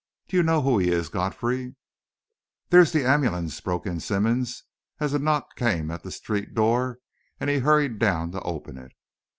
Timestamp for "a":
5.13-5.19